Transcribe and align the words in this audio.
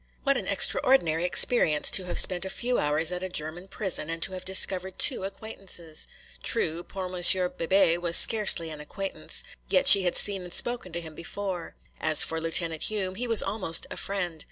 What 0.23 0.35
an 0.35 0.47
extraordinary 0.47 1.25
experience 1.25 1.91
to 1.91 2.05
have 2.05 2.17
spent 2.17 2.43
a 2.43 2.49
few 2.49 2.79
hours 2.79 3.11
at 3.11 3.21
a 3.21 3.29
German 3.29 3.67
prison 3.67 4.09
and 4.09 4.19
to 4.23 4.31
have 4.31 4.43
discovered 4.43 4.97
two 4.97 5.23
acquaintances. 5.25 6.07
True, 6.41 6.81
poor 6.81 7.07
Monsieur 7.07 7.47
Bebé 7.47 7.99
was 8.01 8.17
scarcely 8.17 8.71
an 8.71 8.79
acquaintance, 8.81 9.43
yet 9.69 9.87
she 9.87 10.01
had 10.01 10.17
seen 10.17 10.41
and 10.41 10.55
spoken 10.55 10.91
to 10.93 11.01
him 11.01 11.13
before. 11.13 11.75
As 11.99 12.23
for 12.23 12.41
Lieutenant 12.41 12.81
Hume, 12.81 13.13
he 13.13 13.27
was 13.27 13.43
almost 13.43 13.85
a 13.91 13.95
friend. 13.95 14.39